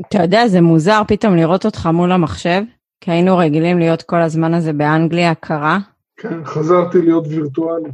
[0.00, 2.62] אתה יודע, זה מוזר פתאום לראות אותך מול המחשב,
[3.00, 5.78] כי היינו רגילים להיות כל הזמן הזה באנגליה קרה.
[6.16, 7.90] כן, חזרתי להיות וירטואלי.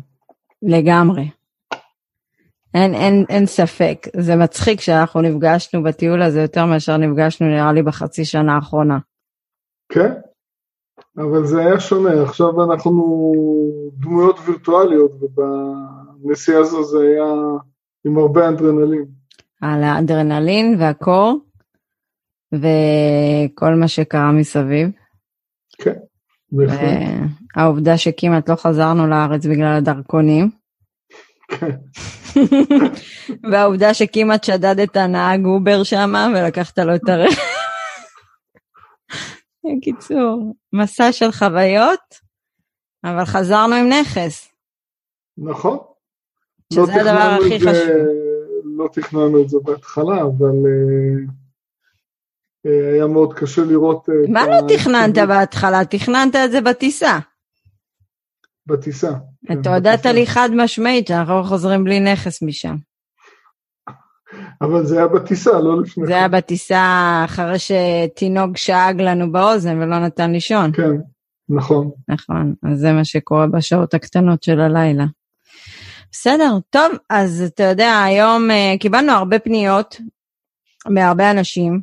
[0.62, 1.30] לגמרי.
[2.74, 7.82] אין, אין, אין ספק, זה מצחיק שאנחנו נפגשנו בטיול הזה יותר מאשר נפגשנו נראה לי
[7.82, 8.98] בחצי שנה האחרונה.
[9.92, 10.12] כן,
[11.18, 12.92] אבל זה היה שונה, עכשיו אנחנו
[13.92, 17.24] דמויות וירטואליות, ובנסיעה הזו זה היה
[18.06, 19.04] עם הרבה אנדרנלין.
[19.60, 21.38] על האדרנלין והקור,
[22.52, 24.88] וכל מה שקרה מסביב.
[25.78, 25.94] כן,
[26.52, 26.80] בהחלט.
[27.56, 30.50] העובדה שכמעט לא חזרנו לארץ בגלל הדרכונים.
[31.48, 31.76] כן.
[33.52, 37.40] והעובדה שכמעט שדדת נהג אובר שם ולקחת לו את הרכב.
[39.78, 42.00] בקיצור, מסע של חוויות,
[43.04, 44.48] אבל חזרנו עם נכס.
[45.38, 45.78] נכון.
[46.72, 48.06] שזה לא הדבר הכי את זה- חשוב.
[48.64, 51.32] לא תכננו את זה בהתחלה, אבל אה,
[52.64, 54.08] היה מאוד קשה לראות...
[54.08, 55.84] אה, מה לא תכננת בהתחלה?
[55.84, 57.18] תכננת את זה בטיסה.
[58.66, 59.12] בטיסה.
[59.46, 60.06] כן, אתה הודעת.
[60.06, 62.76] לי חד משמעית שאנחנו לא חוזרים בלי נכס משם.
[64.60, 69.98] אבל זה היה בטיסה, לא לפני זה היה בטיסה אחרי שתינוק שאג לנו באוזן ולא
[69.98, 70.72] נתן לישון.
[70.72, 70.90] כן,
[71.48, 71.90] נכון.
[72.08, 75.04] נכון, אז זה מה שקורה בשעות הקטנות של הלילה.
[76.12, 80.00] בסדר, טוב, אז אתה יודע, היום uh, קיבלנו הרבה פניות
[80.88, 81.80] מהרבה אנשים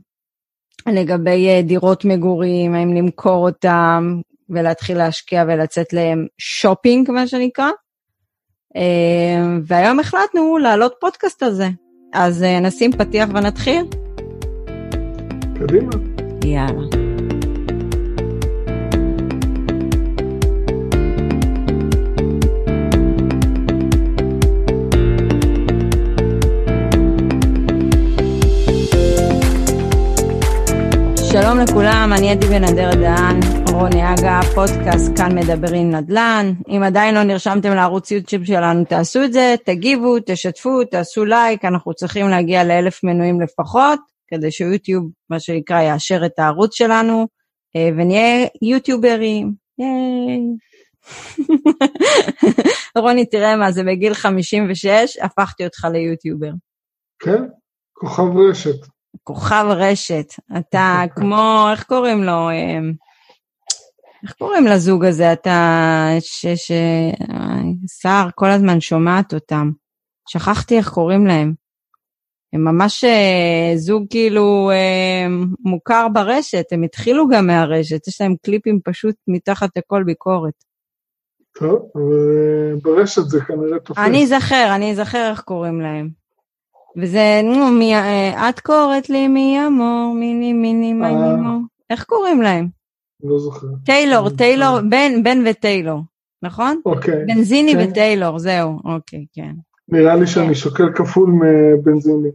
[0.88, 7.70] לגבי uh, דירות מגורים, האם למכור אותם ולהתחיל להשקיע ולצאת להם שופינג, מה שנקרא.
[8.78, 8.80] Uh,
[9.66, 11.68] והיום החלטנו להעלות פודקאסט על זה.
[12.14, 13.86] אז uh, נשים פתיח ונתחיל?
[15.56, 15.92] קדימה.
[16.46, 17.17] יאללה.
[31.32, 33.40] שלום לכולם, אני עדי בן אדר דהן,
[33.74, 36.54] רוני אגה, פודקאסט כאן מדברים נדל"ן.
[36.68, 41.94] אם עדיין לא נרשמתם לערוץ יוטיוב שלנו, תעשו את זה, תגיבו, תשתפו, תעשו לייק, אנחנו
[41.94, 47.28] צריכים להגיע לאלף מנויים לפחות, כדי שיוטיוב, מה שנקרא, יאשר את הערוץ שלנו,
[47.76, 49.54] אה, ונהיה יוטיוברים.
[49.80, 50.40] ייי.
[53.04, 56.52] רוני, תראה מה זה, בגיל 56 הפכתי אותך ליוטיובר.
[57.20, 57.44] כן,
[57.94, 58.97] כוכב רשת.
[59.24, 62.52] כוכב רשת, אתה כמו, איך קוראים לו?
[62.52, 62.94] אמ,
[64.24, 65.34] איך קוראים לזוג הזה?
[65.34, 66.46] אתה, ש...
[66.46, 66.72] ש...
[67.88, 69.72] סער כל הזמן שומעת אותם.
[70.28, 71.54] שכחתי איך קוראים להם.
[72.54, 75.28] הם ממש אה, זוג כאילו אה,
[75.60, 80.54] מוכר ברשת, הם התחילו גם מהרשת, יש להם קליפים פשוט מתחת לכל ביקורת.
[81.60, 84.04] טוב, אבל אה, ברשת זה כנראה תופס.
[84.06, 86.10] אני אזכר, אני אזכר איך קוראים להם.
[86.98, 91.10] וזה, נו, מי, אה, את קוראת לי מי אמור, מיני מיני אה.
[91.10, 91.60] מיני
[91.90, 92.68] איך קוראים להם?
[93.24, 93.68] לא זוכר.
[93.86, 94.38] טיילור, אה.
[94.38, 96.02] טיילור, בן, בן וטיילור,
[96.44, 96.82] נכון?
[96.86, 97.26] אוקיי.
[97.28, 97.90] בנזיני כן.
[97.90, 99.52] וטיילור, זהו, אוקיי, כן.
[99.90, 102.30] נראה לי שאני שוקל כפול מבנזיני.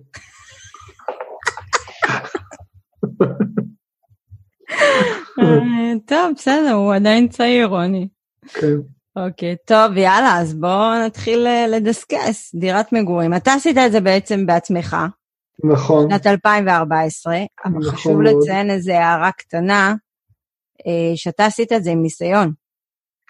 [5.40, 8.08] אה, טוב, בסדר, הוא עדיין צעיר, רוני.
[8.48, 8.76] כן.
[9.16, 13.34] אוקיי, טוב, יאללה, אז בואו נתחיל אה, לדסקס, דירת מגורים.
[13.34, 14.96] אתה עשית את זה בעצם בעצמך,
[15.64, 16.10] נכון.
[16.10, 18.36] שנת 2014, אבל נכון חשוב מאוד.
[18.36, 19.94] לציין איזו הערה קטנה,
[20.86, 22.52] אה, שאתה עשית את זה עם ניסיון.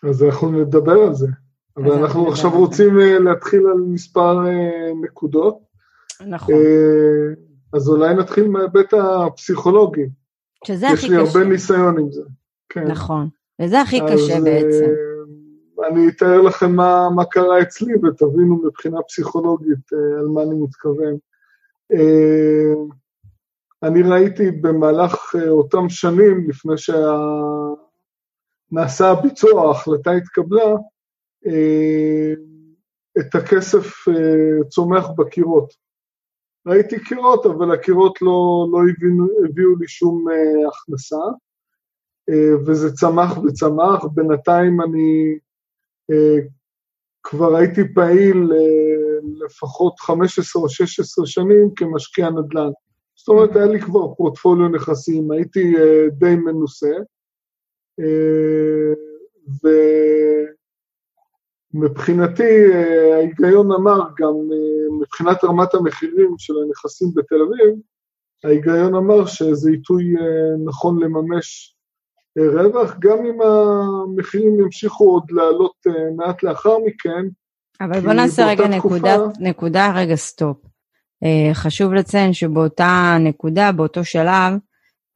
[0.08, 1.26] אז אנחנו נדבר על זה.
[1.76, 4.38] אבל אנחנו עכשיו נדבר על רוצים אה, להתחיל על מספר
[5.02, 5.58] נקודות.
[6.26, 6.54] נכון.
[7.72, 10.06] אז אולי נתחיל מההיבט הפסיכולוגי.
[10.66, 11.38] שזה יש הכי לי קשה.
[11.38, 12.22] הרבה ניסיון עם זה.
[12.68, 12.84] כן.
[12.84, 13.28] נכון.
[13.62, 15.11] וזה הכי אז, קשה בעצם.
[15.84, 21.16] אני אתאר לכם מה, מה קרה אצלי ותבינו מבחינה פסיכולוגית אה, על מה אני מתכוון.
[21.92, 22.72] אה,
[23.82, 26.74] אני ראיתי במהלך אה, אותם שנים, לפני
[28.68, 30.74] שנעשה הביצוע, ההחלטה התקבלה,
[33.18, 34.04] את הכסף
[34.68, 35.72] צומח בקירות.
[36.66, 40.24] ראיתי קירות, אבל הקירות לא, לא הבינו, הביאו לי שום
[40.68, 41.16] הכנסה,
[42.66, 44.04] וזה צמח וצמח.
[44.04, 45.38] בינתיים אני
[47.22, 52.70] כבר הייתי פעיל אה, לפחות 15 או 16 שנים כמשקיע נדל"ן.
[53.16, 56.94] זאת אומרת, היה לי כבר פורטפוליו נכסים, הייתי אה, די מנוסה,
[58.00, 58.92] אה,
[61.74, 62.72] ומבחינתי
[63.12, 64.34] ההיגיון אמר גם,
[65.00, 67.80] מבחינת רמת המחירים של הנכסים בתל אביב,
[68.44, 70.04] ההיגיון אמר שזה עיתוי
[70.64, 71.76] נכון לממש
[72.38, 77.28] רווח, גם אם המחירים ימשיכו עוד לעלות אה, מעט לאחר מכן,
[77.80, 80.56] אבל בוא נעשה רגע תקופה- נקודה, נקודה רגע סטופ.
[81.24, 84.52] אה, חשוב לציין שבאותה נקודה, באותו שלב,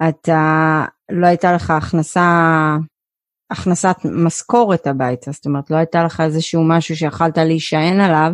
[0.09, 2.77] אתה, לא הייתה לך הכנסה,
[3.51, 8.33] הכנסת משכורת הביתה, זאת אומרת, לא הייתה לך איזשהו משהו שיכלת להישען עליו,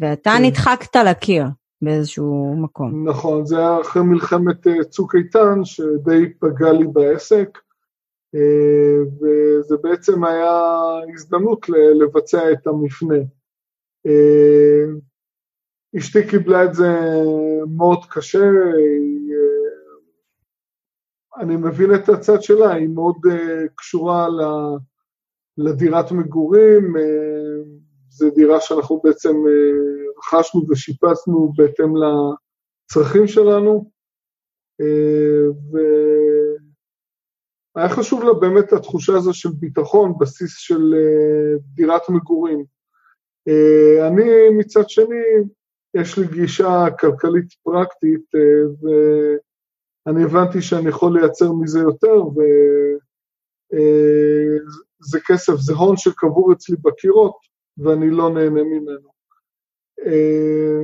[0.00, 0.44] ואתה כן.
[0.44, 1.46] נדחקת לקיר
[1.82, 3.08] באיזשהו מקום.
[3.08, 7.60] נכון, זה היה אחרי מלחמת אה, צוק איתן, שדי פגע לי בעסק, אה,
[9.20, 10.72] וזה בעצם היה
[11.14, 13.18] הזדמנות לבצע את המפנה.
[15.98, 16.92] אשתי קיבלה את זה
[17.76, 18.44] מאוד קשה,
[21.40, 24.28] אני מבין את הצד שלה, היא מאוד uh, קשורה
[25.58, 26.94] לדירת מגורים,
[28.08, 29.36] זו דירה שאנחנו בעצם
[30.18, 33.90] רכשנו ושיפצנו בהתאם לצרכים שלנו,
[34.82, 35.76] uh,
[37.76, 42.64] והיה חשוב לה באמת התחושה הזו של ביטחון, בסיס של uh, דירת מגורים.
[43.48, 45.24] Uh, אני מצד שני,
[45.94, 48.86] יש לי גישה כלכלית פרקטית, uh, ו...
[50.06, 52.98] אני הבנתי שאני יכול לייצר מזה יותר, וזה
[55.18, 57.36] אה, כסף, זה הון שקבור אצלי בקירות,
[57.78, 59.10] ואני לא נהנה ממנו.
[60.06, 60.80] אה,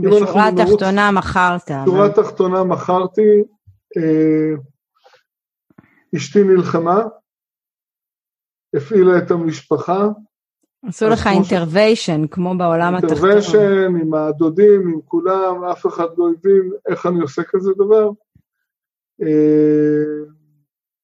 [0.00, 1.70] בשורה התחתונה מכרת.
[1.84, 3.42] בשורה התחתונה מכרתי,
[3.96, 4.54] אה,
[6.16, 7.02] אשתי נלחמה,
[8.76, 10.08] הפעילה את המשפחה.
[10.88, 13.10] עשו לך אינטרוויישן, כמו בעולם התחתון.
[13.10, 18.10] אינטרוויישן עם הדודים, עם כולם, אף אחד לא הבין איך אני עושה כזה דבר.
[19.22, 20.24] אה,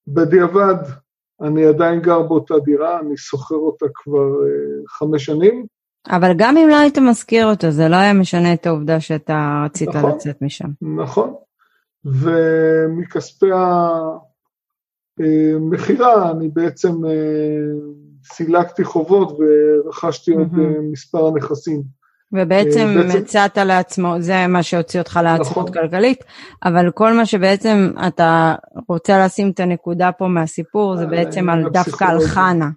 [0.07, 0.77] בדיעבד,
[1.41, 5.67] אני עדיין גר באותה דירה, אני שוכר אותה כבר אה, חמש שנים.
[6.11, 9.89] אבל גם אם לא היית מזכיר אותה, זה לא היה משנה את העובדה שאתה רצית
[9.89, 10.69] נכון, לצאת משם.
[10.99, 11.35] נכון,
[12.05, 13.51] ומכספי
[15.21, 16.93] אה, אני בעצם
[18.25, 20.33] סילקתי חובות ורכשתי.
[20.33, 20.49] עוד
[20.93, 21.99] מספר נכסים.
[22.33, 23.19] ובעצם בעצם...
[23.19, 25.73] הצעת לעצמו, זה מה שהוציא אותך לעצמאות נכון.
[25.73, 26.25] כלכלית,
[26.65, 28.55] אבל כל מה שבעצם אתה
[28.89, 32.69] רוצה לשים את הנקודה פה מהסיפור, זה בעצם על דווקא על חנה,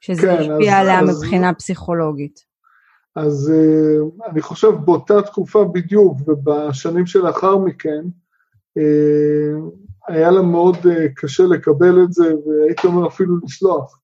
[0.00, 1.08] שזה כן, השפיע אז, עליה אז...
[1.08, 2.40] מבחינה פסיכולוגית.
[3.16, 3.52] אז
[4.30, 8.02] אני חושב באותה תקופה בדיוק, ובשנים שלאחר מכן,
[10.08, 14.00] היה לה מאוד uh, קשה לקבל את זה, והייתי אומר אפילו לסלוח.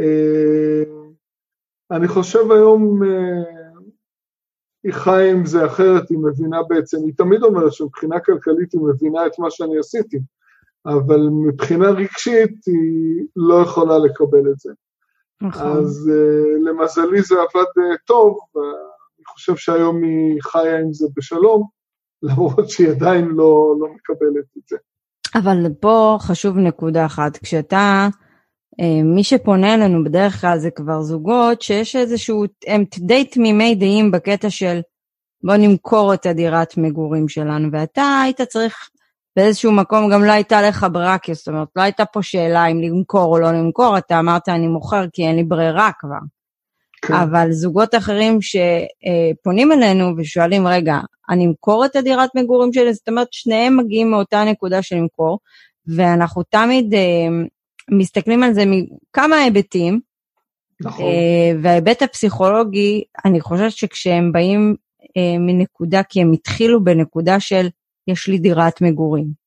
[0.00, 0.04] Uh,
[1.90, 3.00] אני חושב היום,
[4.84, 9.26] היא חיה עם זה אחרת, היא מבינה בעצם, היא תמיד אומרת שמבחינה כלכלית היא מבינה
[9.26, 10.20] את מה שאני עשיתי,
[10.86, 14.72] אבל מבחינה רגשית היא לא יכולה לקבל את זה.
[15.42, 15.66] נכון.
[15.66, 16.10] אז
[16.64, 21.68] למזלי זה עבד טוב, ואני חושב שהיום היא חיה עם זה בשלום,
[22.22, 24.76] למרות שהיא עדיין לא, לא מקבלת את זה.
[25.34, 28.08] אבל פה חשוב נקודה אחת, כשאתה
[28.80, 34.10] אה, מי שפונה אלינו בדרך כלל זה כבר זוגות שיש איזשהו, הם די תמימי דעים
[34.10, 34.80] בקטע של
[35.44, 38.88] בוא נמכור את הדירת מגורים שלנו, ואתה היית צריך
[39.36, 43.34] באיזשהו מקום, גם לא הייתה לך ברירה, זאת אומרת, לא הייתה פה שאלה אם למכור
[43.34, 46.18] או לא למכור, אתה אמרת אני מוכר כי אין לי ברירה כבר.
[47.02, 47.14] כן.
[47.14, 50.98] אבל זוגות אחרים שפונים אלינו ושואלים, רגע,
[51.30, 52.94] אני אמכור את הדירת מגורים שלי?
[52.94, 55.38] זאת אומרת, שניהם מגיעים מאותה נקודה של למכור,
[55.86, 57.28] ואנחנו תמיד אה,
[57.90, 60.00] מסתכלים על זה מכמה היבטים.
[60.80, 61.04] נכון.
[61.04, 64.76] אה, וההיבט הפסיכולוגי, אני חושבת שכשהם באים
[65.16, 67.68] אה, מנקודה, כי הם התחילו בנקודה של
[68.08, 69.41] יש לי דירת מגורים.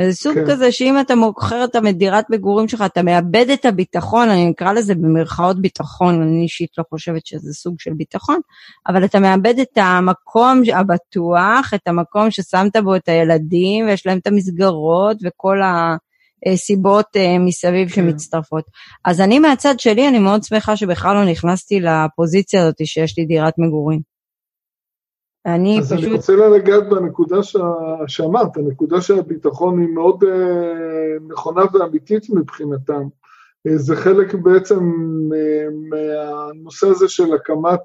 [0.00, 0.44] זה סוג כן.
[0.50, 4.94] כזה שאם אתה מוכר את הדירת מגורים שלך, אתה מאבד את הביטחון, אני אקרא לזה
[4.94, 8.40] במרכאות ביטחון, אני אישית לא חושבת שזה סוג של ביטחון,
[8.88, 14.26] אבל אתה מאבד את המקום הבטוח, את המקום ששמת בו את הילדים, ויש להם את
[14.26, 15.96] המסגרות וכל ה...
[16.54, 17.94] סיבות אה, מסביב כן.
[17.94, 18.64] שמצטרפות.
[19.04, 23.54] אז אני מהצד שלי, אני מאוד שמחה שבכלל לא נכנסתי לפוזיציה הזאת שיש לי דירת
[23.58, 24.15] מגורים.
[25.46, 26.04] אני אז פשוט...
[26.04, 27.56] אני רוצה לגעת בנקודה ש...
[28.06, 33.02] שאמרת, הנקודה של הביטחון היא מאוד אה, נכונה ואמיתית מבחינתם.
[33.66, 34.80] אה, זה חלק בעצם
[35.34, 37.80] אה, מהנושא הזה של הקמת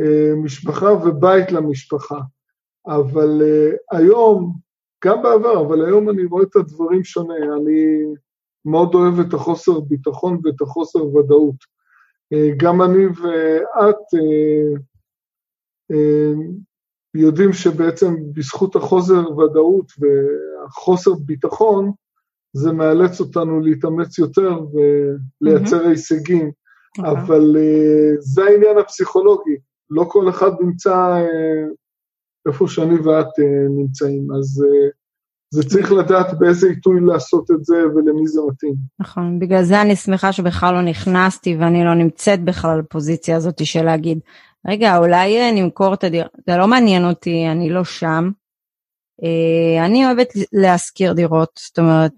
[0.00, 2.18] אה, משפחה ובית למשפחה.
[2.86, 4.52] אבל אה, היום
[5.04, 7.34] גם בעבר, אבל היום אני רואה את הדברים שונה.
[7.34, 8.04] אני
[8.64, 11.56] מאוד אוהב את החוסר ביטחון ואת החוסר ודאות.
[12.32, 14.74] אה, גם אני ואת אה,
[17.14, 21.92] יודעים שבעצם בזכות החוסר ודאות והחוסר ביטחון,
[22.52, 24.58] זה מאלץ אותנו להתאמץ יותר
[25.40, 25.88] ולייצר mm-hmm.
[25.88, 26.50] הישגים.
[26.98, 27.08] Okay.
[27.08, 27.22] אוקיי.
[27.22, 27.56] אבל
[28.18, 29.56] זה העניין הפסיכולוגי.
[29.90, 31.24] לא כל אחד נמצא
[32.48, 34.28] איפה שאני ואת אה, נמצאים.
[34.38, 34.88] אז אה,
[35.50, 38.74] זה צריך לדעת באיזה עיתוי לעשות את זה ולמי זה מתאים.
[39.00, 43.82] נכון, בגלל זה אני שמחה שבכלל לא נכנסתי ואני לא נמצאת בכלל בפוזיציה הזאת של
[43.82, 44.18] להגיד,
[44.66, 48.30] רגע, אולי אה, נמכור את הדירה, זה לא מעניין אותי, אני לא שם.
[49.24, 52.12] אה, אני אוהבת להשכיר דירות, זאת אומרת,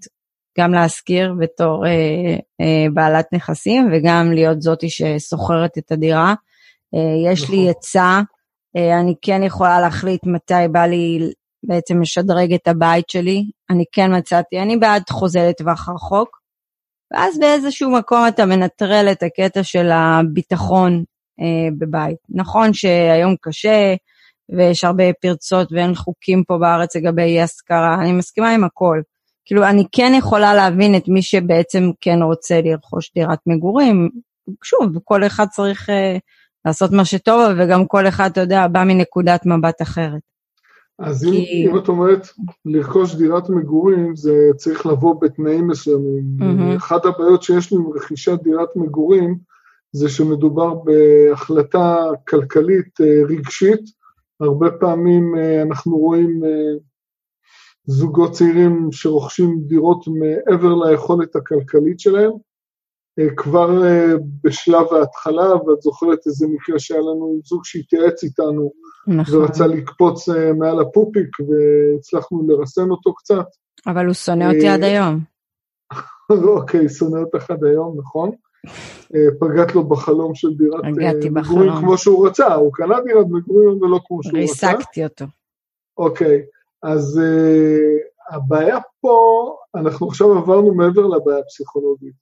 [0.58, 6.34] גם להשכיר בתור אה, אה, בעלת נכסים וגם להיות זאתי ששוכרת את הדירה.
[6.94, 7.56] אה, יש נכון.
[7.56, 8.20] לי עצה,
[8.76, 13.44] אה, אני כן יכולה להחליט מתי בא לי בעצם לשדרג את הבית שלי.
[13.70, 16.40] אני כן מצאתי, אני בעד חוזה לטווח רחוק.
[17.10, 21.04] ואז באיזשהו מקום אתה מנטרל את הקטע של הביטחון
[21.78, 22.16] בבית.
[22.28, 23.94] נכון שהיום קשה
[24.48, 29.00] ויש הרבה פרצות ואין חוקים פה בארץ לגבי אי השכרה, אני מסכימה עם הכל.
[29.44, 34.10] כאילו, אני כן יכולה להבין את מי שבעצם כן רוצה לרכוש דירת מגורים.
[34.62, 36.16] שוב, כל אחד צריך אה,
[36.64, 40.20] לעשות מה שטוב, וגם כל אחד, אתה יודע, בא מנקודת מבט אחרת.
[40.98, 41.64] אז כי...
[41.66, 42.28] אם, אם את אומרת
[42.64, 46.24] לרכוש דירת מגורים, זה צריך לבוא בתנאים מסוימים.
[46.38, 46.76] Mm-hmm.
[46.76, 49.38] אחת הבעיות שיש לי עם רכישת דירת מגורים,
[49.92, 51.96] זה שמדובר בהחלטה
[52.28, 53.80] כלכלית אה, רגשית.
[54.40, 56.78] הרבה פעמים אה, אנחנו רואים אה,
[57.84, 62.30] זוגות צעירים שרוכשים דירות מעבר ליכולת הכלכלית שלהם.
[63.36, 63.82] כבר
[64.44, 68.70] בשלב ההתחלה, ואת זוכרת איזה מקרה שהיה לנו עם זוג שהתייעץ איתנו,
[69.06, 69.34] נכון.
[69.38, 70.28] ורצה לקפוץ
[70.58, 73.44] מעל הפופיק, והצלחנו לרסן אותו קצת.
[73.86, 75.20] אבל הוא שונא אותי עד היום.
[76.56, 78.30] אוקיי, שונא אותך עד היום, נכון.
[79.14, 81.72] אה, פגעת לו בחלום של דירת אה, מגורים.
[81.80, 84.70] כמו שהוא רצה, הוא קנה דירת מגורים ולא כמו שהוא רצה.
[84.70, 85.24] ריסקתי אותו.
[85.98, 86.42] אוקיי,
[86.82, 92.14] אז uh, הבעיה פה, אנחנו עכשיו עברנו מעבר לבעיה הפסיכולוגית,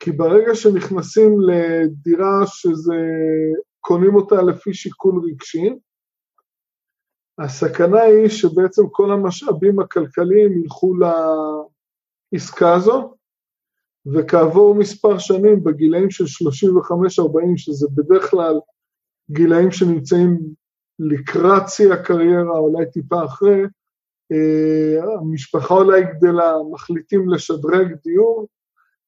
[0.00, 2.94] כי ברגע שנכנסים לדירה שזה,
[3.80, 5.74] קונים אותה לפי שיקול רגשי,
[7.38, 10.94] הסכנה היא שבעצם כל המשאבים הכלכליים ילכו
[12.32, 13.14] לעסקה הזו,
[14.06, 18.60] וכעבור מספר שנים, בגילאים של 35-40, שזה בדרך כלל
[19.30, 20.38] גילאים שנמצאים
[20.98, 23.62] לקראת שיא הקריירה, אולי טיפה אחרי,
[24.32, 28.46] אה, המשפחה אולי גדלה, מחליטים לשדרג דיור,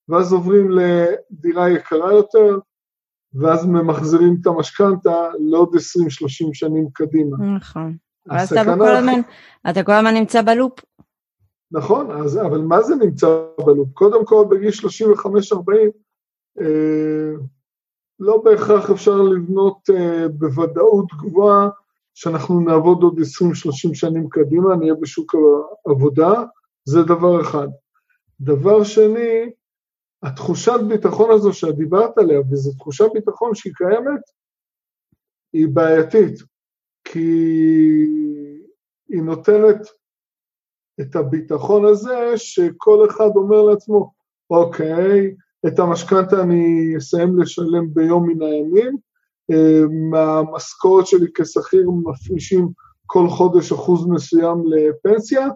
[0.09, 2.59] ואז עוברים לדירה יקרה יותר,
[3.35, 5.79] ואז ממחזרים את המשכנתה לעוד 20-30
[6.53, 7.37] שנים קדימה.
[7.57, 7.97] נכון.
[8.27, 9.21] ואז אתה כל הזמן,
[9.71, 10.73] אתה כל הזמן נמצא בלופ.
[11.75, 13.89] נכון, אז, אבל מה זה נמצא בלופ?
[13.93, 15.59] קודם כל, בגיל 35-40,
[16.61, 17.33] אה,
[18.21, 21.69] לא בהכרח אפשר לבנות אה, בוודאות גבוהה
[22.15, 25.35] שאנחנו נעבוד עוד 20-30 שנים קדימה, נהיה בשוק
[25.87, 26.45] העבודה,
[26.85, 27.69] זה דבר אחד.
[28.41, 29.51] דבר שני,
[30.23, 34.21] התחושת ביטחון הזו שאת דיברת עליה, וזו תחושת ביטחון שהיא קיימת,
[35.53, 36.43] היא בעייתית,
[37.05, 37.29] כי
[39.09, 39.79] היא נותנת
[41.01, 44.13] את הביטחון הזה שכל אחד אומר לעצמו,
[44.51, 45.35] אוקיי,
[45.67, 48.97] את המשכנתה אני אסיים לשלם ביום מן הימים,
[49.53, 52.69] אה, מהמשכורת שלי כשכיר מפרישים
[53.07, 55.49] כל חודש אחוז מסוים לפנסיה,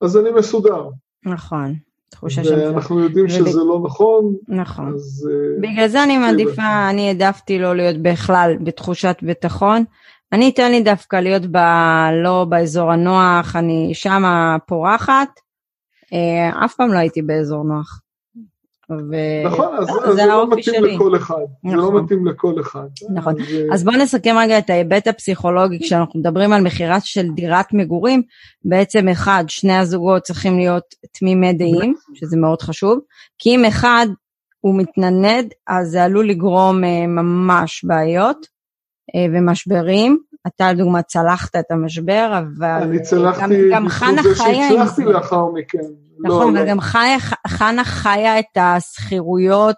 [0.00, 0.88] אז אני מסודר.
[1.26, 1.74] נכון.
[2.08, 2.54] תחושה של...
[2.54, 4.34] ואנחנו יודעים שזה לא נכון.
[4.48, 4.94] נכון.
[4.94, 5.28] אז...
[5.30, 9.84] אה, בגלל זה אני מעדיפה, אני העדפתי לא להיות בכלל בתחושת ביטחון.
[10.32, 11.56] אני אתן לי דווקא להיות ב...
[12.22, 15.28] לא באזור הנוח, אני שמה פורחת.
[16.12, 18.00] אה, אף פעם לא הייתי באזור נוח.
[18.90, 19.14] ו...
[19.44, 20.94] נכון, אז, אז זה לא מתאים שלי.
[20.94, 21.34] לכל אחד.
[21.64, 21.70] נכון.
[21.70, 22.04] זה לא נכון.
[22.04, 22.86] מתאים לכל אחד.
[23.14, 23.34] נכון.
[23.40, 28.22] אז, אז בואו נסכם רגע את ההיבט הפסיכולוגי, כשאנחנו מדברים על מכירה של דירת מגורים,
[28.64, 30.84] בעצם אחד, שני הזוגות צריכים להיות
[31.18, 32.98] תמימי דעים, שזה מאוד חשוב,
[33.38, 34.06] כי אם אחד
[34.60, 38.51] הוא מתננד, אז זה עלול לגרום אה, ממש בעיות.
[39.14, 40.18] אה, ומשברים.
[40.46, 42.82] אתה לדוגמה צלחת את המשבר, אבל...
[42.82, 44.68] אני צלחתי גם, גם חנה חיה...
[44.68, 45.78] שהצלחתי לאחר מכן.
[46.18, 46.70] לא, נכון, אבל לא.
[46.70, 49.76] גם חיה, חנה חיה את השכירויות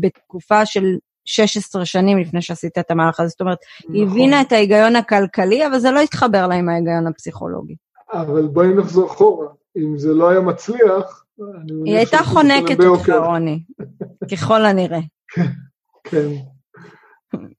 [0.00, 0.84] בתקופה של
[1.24, 3.28] 16 שנים לפני שעשית את המהלך הזה.
[3.28, 3.94] זאת אומרת, נכון.
[3.94, 7.74] היא הבינה את ההיגיון הכלכלי, אבל זה לא התחבר לה עם ההיגיון הפסיכולוגי.
[8.12, 9.46] אבל בואי נחזור אחורה.
[9.76, 11.24] אם זה לא היה מצליח,
[11.84, 13.62] היא הייתה חונקת אותך, רוני,
[14.32, 15.00] ככל הנראה.
[15.36, 15.46] כן,
[16.04, 16.28] כן.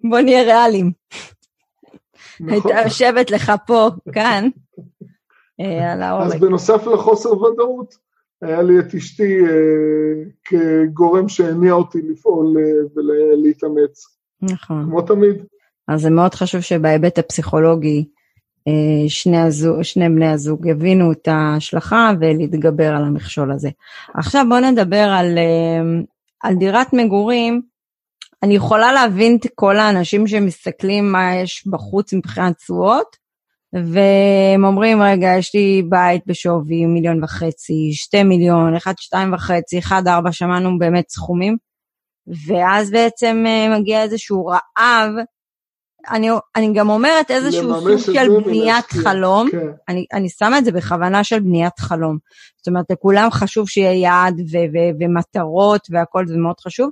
[0.09, 0.91] בוא נהיה ריאליים.
[2.39, 2.53] נכון.
[2.53, 4.49] הייתה יושבת לך פה, כאן,
[5.59, 6.25] אה, על העורק.
[6.25, 7.95] אז בנוסף לחוסר ודאות,
[8.41, 12.63] היה לי את אשתי אה, כגורם שהניע אותי לפעול אה,
[12.95, 14.05] ולהתאמץ.
[14.41, 14.85] נכון.
[14.85, 15.35] כמו תמיד.
[15.87, 18.05] אז זה מאוד חשוב שבהיבט הפסיכולוגי,
[19.07, 23.69] שני, הזוג, שני בני הזוג יבינו את ההשלכה ולהתגבר על המכשול הזה.
[24.13, 25.37] עכשיו בואו נדבר על,
[26.43, 27.61] על דירת מגורים
[28.43, 33.15] אני יכולה להבין את כל האנשים שמסתכלים מה יש בחוץ מבחינת תשואות,
[33.73, 40.07] והם אומרים, רגע, יש לי בית בשווי מיליון וחצי, שתי מיליון, אחד, שתיים וחצי, אחד,
[40.07, 41.57] ארבע, שמענו באמת סכומים,
[42.47, 45.11] ואז בעצם אה, מגיע איזשהו רעב
[46.09, 49.01] אני, אני גם אומרת איזשהו סוג של בניית ולהשקיע.
[49.01, 49.67] חלום, כן.
[49.89, 52.17] אני, אני שמה את זה בכוונה של בניית חלום.
[52.57, 56.89] זאת אומרת, לכולם חשוב שיהיה יעד ו- ו- ומטרות והכל, זה מאוד חשוב,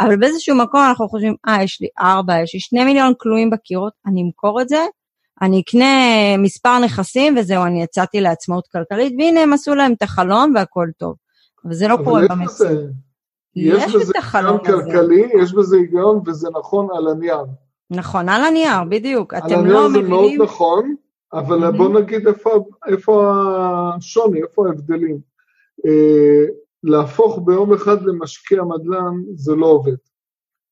[0.00, 3.92] אבל באיזשהו מקום אנחנו חושבים, אה, יש לי ארבע, יש לי שני מיליון כלואים בקירות,
[4.06, 4.86] אני אמכור את זה,
[5.42, 5.86] אני אקנה
[6.38, 11.14] מספר נכסים וזהו, אני יצאתי לעצמאות כלכלית, והנה הם עשו להם את החלום והכל טוב.
[11.64, 12.78] אבל זה לא אבל קורה במציאות.
[13.56, 17.44] יש, בזה היגיון כלכלי, יש בזה היגיון וזה נכון על הנייר.
[17.90, 19.34] נכון, על הנייר, בדיוק.
[19.34, 20.10] על הנייר לא זה מבינים...
[20.10, 20.94] מאוד נכון,
[21.32, 21.76] אבל mm-hmm.
[21.76, 22.50] בוא נגיד איפה,
[22.86, 23.32] איפה
[23.96, 25.18] השוני, איפה ההבדלים.
[26.82, 29.96] להפוך ביום אחד למשקיע מדלן זה לא עובד.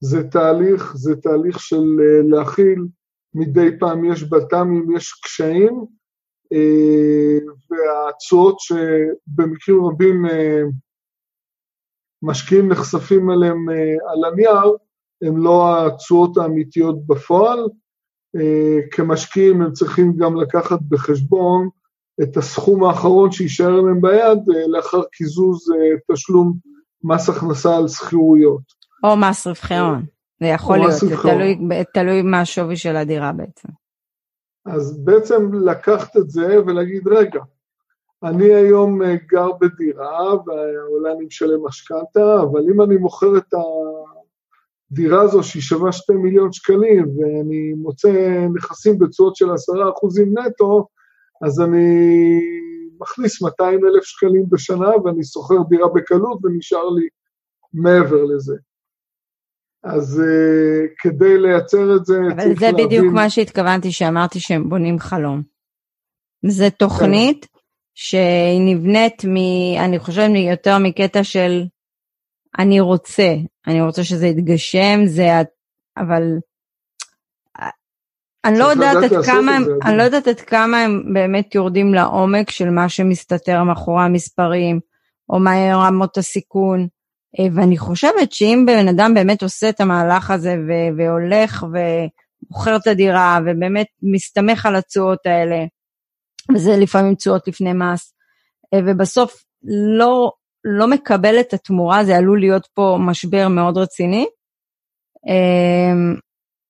[0.00, 2.86] זה תהליך, זה תהליך של אה, להכיל,
[3.34, 5.84] מדי פעם יש בלת"מים, יש קשיים,
[6.52, 7.38] אה,
[7.70, 10.62] והתשואות שבמקרים רבים אה,
[12.22, 13.68] משקיעים נחשפים אליהם
[14.12, 14.76] על הנייר,
[15.22, 17.58] הן לא התשואות האמיתיות בפועל.
[18.92, 21.68] כמשקיעים הם צריכים גם לקחת בחשבון
[22.22, 25.68] את הסכום האחרון שיישאר להם ביד לאחר קיזוז
[26.12, 26.52] תשלום
[27.04, 28.62] מס הכנסה על שכירויות.
[29.04, 30.04] או מס רווחי הון.
[30.40, 31.58] זה יכול להיות, זה תלוי,
[31.94, 33.68] תלוי מה השווי של הדירה בעצם.
[34.66, 37.40] אז בעצם לקחת את זה ולהגיד, רגע,
[38.22, 43.54] אני היום אה, גר בדירה ואולי אני משלם משכנתה, אבל אם אני מוכר את
[44.92, 49.48] הדירה הזו שהיא שווה 2 מיליון שקלים ואני מוצא נכסים בתשואות של 10%
[50.34, 50.86] נטו,
[51.44, 52.40] אז אני
[53.00, 57.08] מכניס 200 אלף שקלים בשנה ואני שוכר דירה בקלות ונשאר לי
[57.74, 58.54] מעבר לזה.
[59.84, 62.86] אז uh, כדי לייצר את זה אבל צריך זה להבין...
[62.86, 65.42] בדיוק מה שהתכוונתי שאמרתי שהם בונים חלום.
[66.46, 67.58] זה תוכנית כן.
[67.94, 69.36] שהיא נבנית מ...
[69.84, 71.64] אני חושבת יותר מקטע של
[72.58, 73.34] אני רוצה,
[73.66, 75.28] אני רוצה שזה יתגשם, זה...
[75.96, 76.22] אבל
[78.46, 82.50] אני לא יודעת עד כמה הם, אני לא יודעת עד כמה הם באמת יורדים לעומק
[82.50, 84.80] של מה שמסתתר מאחורי המספרים,
[85.28, 86.88] או מה רמות הסיכון.
[87.38, 92.86] אה, ואני חושבת שאם בן אדם באמת עושה את המהלך הזה ו- והולך ומוכר את
[92.86, 95.64] הדירה ובאמת מסתמך על התשואות האלה,
[96.54, 98.14] וזה לפעמים תשואות לפני מס,
[98.74, 99.44] אה, ובסוף
[99.98, 100.32] לא,
[100.64, 104.26] לא מקבל את התמורה, זה עלול להיות פה משבר מאוד רציני.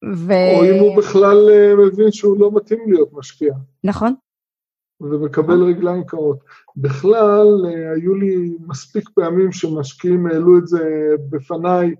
[0.06, 0.32] אה, ו...
[0.32, 3.54] או אם הוא בכלל מבין שהוא לא מתאים להיות משקיע.
[3.84, 4.14] נכון.
[5.00, 6.38] ומקבל רגליים קרות.
[6.76, 11.94] בכלל, אה, היו לי מספיק פעמים שמשקיעים העלו את זה בפניי,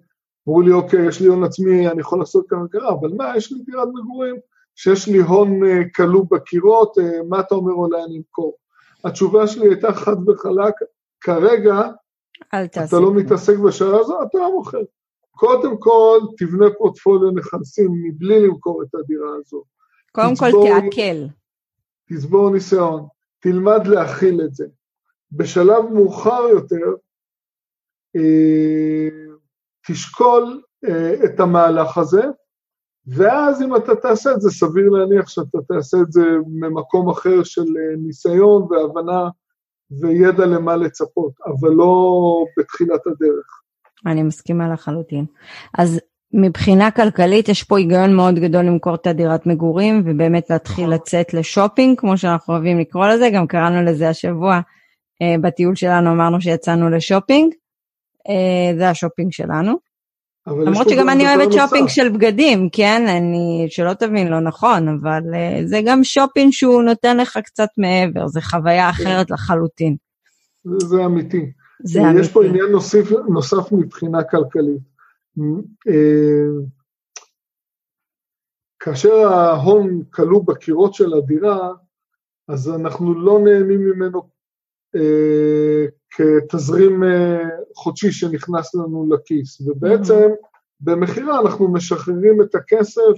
[0.48, 3.52] אמרו לי, אוקיי, יש לי הון עצמי, אני יכול לעשות כאן הכרה, אבל מה, יש
[3.52, 4.36] לי דירת מגורים,
[4.74, 8.56] שיש לי הון אה, כלוא בקירות, אה, מה אתה אומר אולי אני אמכור?
[9.04, 10.74] התשובה שלי הייתה חד וחלק,
[11.20, 11.82] כרגע,
[12.48, 14.82] אתה לא מתעסק בשעה הזו, אתה לא מוכר.
[15.36, 19.62] קודם כל, תבנה פורטפוליו נכסים מבלי למכור את הדירה הזו.
[20.12, 21.26] קודם כל, תעכל.
[22.08, 23.06] תצבור ניסיון,
[23.40, 24.66] תלמד להכיל את זה.
[25.32, 26.94] בשלב מאוחר יותר,
[28.16, 29.08] אה,
[29.86, 32.22] תשקול אה, את המהלך הזה,
[33.06, 37.60] ואז אם אתה תעשה את זה, סביר להניח שאתה תעשה את זה ממקום אחר של
[37.60, 39.28] אה, ניסיון והבנה
[39.90, 43.55] וידע למה לצפות, אבל לא בתחילת הדרך.
[44.06, 45.24] אני מסכימה לחלוטין.
[45.78, 46.00] אז
[46.32, 50.94] מבחינה כלכלית יש פה היגיון מאוד גדול למכור את הדירת מגורים ובאמת להתחיל נכון.
[50.94, 54.60] לצאת לשופינג, כמו שאנחנו אוהבים לקרוא לזה, גם קראנו לזה השבוע
[55.22, 57.54] אה, בטיול שלנו, אמרנו שיצאנו לשופינג,
[58.28, 59.86] אה, זה השופינג שלנו.
[60.46, 61.52] למרות שגם אני אוהבת.
[61.52, 63.04] שופינג של בגדים, כן?
[63.08, 68.26] אני, שלא תבין לא נכון, אבל אה, זה גם שופינג שהוא נותן לך קצת מעבר,
[68.26, 69.02] זה חוויה כן.
[69.02, 69.96] אחרת לחלוטין.
[70.64, 71.50] זה, זה אמיתי.
[71.84, 72.32] יש.
[72.32, 74.82] פה עניין נוסף, נוסף מבחינה כלכלית.
[75.88, 76.64] אה,
[78.78, 81.72] כאשר ההון כלוא בקירות של הדירה,
[82.48, 84.22] אז אנחנו לא נהנים ממנו
[84.96, 90.28] אה, כתזרים אה, חודשי שנכנס לנו לכיס, ובעצם
[90.80, 93.14] במכירה אנחנו משחררים את הכסף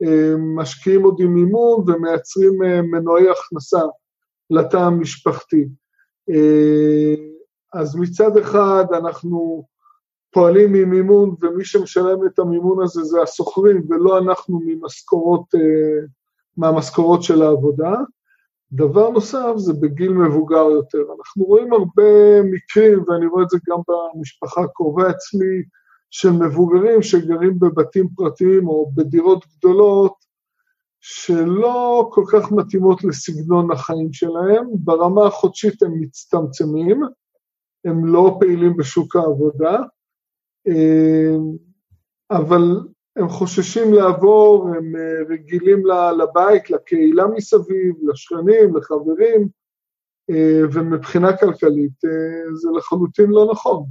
[0.00, 2.58] ומשקיעים עוד עם מימון ומייצרים
[2.90, 3.80] מנועי הכנסה
[4.50, 5.68] לתא המשפחתי.
[7.72, 9.64] אז מצד אחד אנחנו
[10.32, 16.06] פועלים ממימון, ומי שמשלם את המימון הזה זה השוכרים, ולא אנחנו ממשכורות, אה,
[16.56, 17.94] מהמשכורות של העבודה.
[18.72, 20.98] דבר נוסף זה בגיל מבוגר יותר.
[21.18, 25.62] אנחנו רואים הרבה מקרים, ואני רואה את זה גם במשפחה הקרובה אצלי,
[26.10, 30.14] של מבוגרים שגרים בבתים פרטיים או בדירות גדולות,
[31.04, 37.02] שלא כל כך מתאימות לסגנון החיים שלהם, ברמה החודשית הם מצטמצמים,
[37.84, 39.78] הם לא פעילים בשוק העבודה,
[40.66, 41.56] אמ,
[42.30, 42.80] אבל
[43.16, 45.82] הם חוששים לעבור, הם אה, רגילים
[46.18, 49.48] לבית, לקהילה מסביב, לשכנים, לחברים,
[50.30, 53.84] אה, ומבחינה כלכלית אה, זה לחלוטין לא נכון.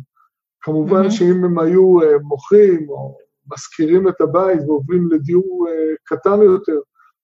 [0.61, 1.11] כמובן mm-hmm.
[1.11, 3.17] שאם הם היו מוכרים או
[3.53, 5.67] משכירים את הבית ועוברים לדיור
[6.03, 6.79] קטן יותר,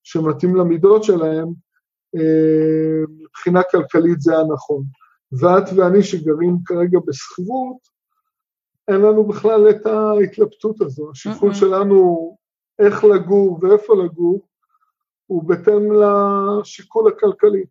[0.07, 1.47] שמתאים למידות שלהם,
[3.23, 4.83] מבחינה כלכלית זה היה נכון.
[5.39, 7.77] ואת ואני שגרים כרגע בשכירות,
[8.87, 11.11] אין לנו בכלל את ההתלבטות הזו.
[11.11, 11.53] השיקול.
[11.53, 12.37] שלנו
[12.79, 14.47] איך לגור ואיפה לגור,
[15.25, 17.63] הוא בהתאם לשיקול הכלכלי.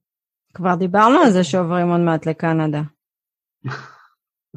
[0.55, 2.83] כבר דיברנו על זה שעוברים עוד מעט לקנדה.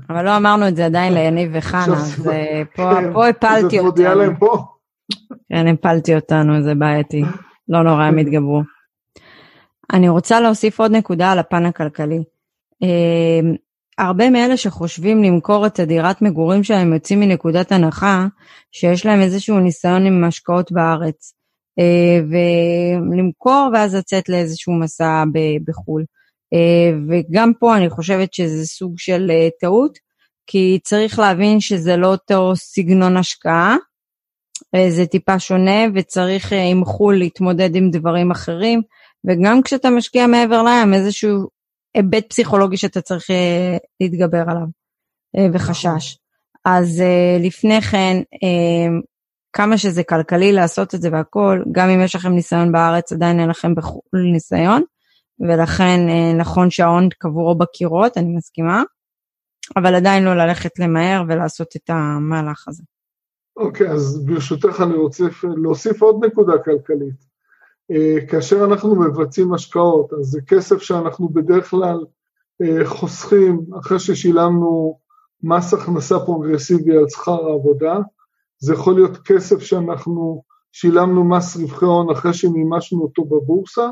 [0.10, 3.68] אבל לא אמרנו את זה עדיין ליניב וחנה, אז אה, כן, פה הפלתי אותנו.
[3.68, 4.64] אז את מודיעה להם פה?
[5.50, 7.24] כן, הפלתי אותנו, זה בעייתי.
[7.70, 8.62] לא נורא, הם יתגברו.
[9.94, 12.24] אני רוצה להוסיף עוד נקודה על הפן הכלכלי.
[12.84, 13.40] אה,
[13.98, 18.28] הרבה מאלה שחושבים למכור את הדירת מגורים שלהם יוצאים מנקודת הנחה
[18.72, 21.34] שיש להם איזשהו ניסיון עם השקעות בארץ.
[21.80, 22.20] אה,
[23.12, 25.24] ולמכור ואז לצאת לאיזשהו מסע
[25.66, 26.06] בחו"ל.
[26.54, 29.98] אה, וגם פה אני חושבת שזה סוג של אה, טעות,
[30.48, 33.78] כי צריך להבין שזה לא אותו סגנון השקעה,
[34.90, 38.82] זה טיפה שונה וצריך עם חו"ל להתמודד עם דברים אחרים,
[39.28, 41.48] וגם כשאתה משקיע מעבר לים איזשהו
[41.96, 43.26] היבט פסיכולוגי שאתה צריך
[44.00, 44.68] להתגבר עליו
[45.54, 46.18] וחשש.
[46.66, 47.04] אז
[47.40, 48.18] לפני כן
[49.54, 53.50] כמה שזה כלכלי לעשות את זה והכל, גם אם יש לכם ניסיון בארץ, עדיין אין
[53.50, 54.84] לכם בחו"ל ניסיון,
[55.40, 58.84] ולכן אה, נכון שההון קבור בקירות, אני מסכימה,
[59.76, 62.84] אבל עדיין לא ללכת למהר ולעשות את המהלך הזה.
[63.60, 67.30] אוקיי, okay, אז ברשותך אני רוצה להוסיף עוד נקודה כלכלית.
[67.94, 72.06] Uh, כאשר אנחנו מבצעים השקעות, אז זה כסף שאנחנו בדרך כלל
[72.64, 75.00] uh, חוסכים אחרי ששילמנו
[75.44, 78.00] מס הכנסה פרוגרסיבי על שכר העבודה,
[78.58, 83.90] זה יכול להיות כסף שאנחנו שילמנו מס רווחי הון אחרי שמימשנו אותו בבורסה,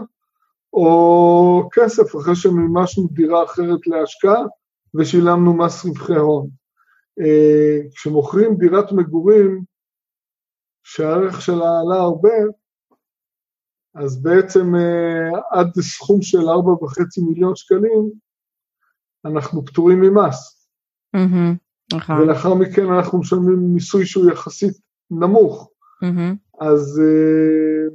[0.74, 4.44] או כסף אחרי שמימשנו דירה אחרת להשקעה
[4.96, 6.50] ושילמנו מס רווחי הון.
[7.20, 9.64] אה, כשמוכרים דירת מגורים
[10.84, 12.38] שהערך שלה עלה הרבה,
[13.96, 18.12] אז בעצם אה, עד סכום של 4.5 מיליון שקלים
[19.26, 20.68] אנחנו פטורים ממס.
[21.16, 22.12] Mm-hmm.
[22.22, 24.74] ולאחר מכן אנחנו משלמים מיסוי שהוא יחסית
[25.12, 25.72] נמוך.
[26.04, 26.66] Mm-hmm.
[26.66, 27.94] אז uh,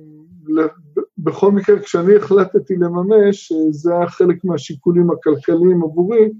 [1.19, 6.33] בכל מקרה, כשאני החלטתי לממש, זה היה חלק מהשיקולים הכלכליים עבורי,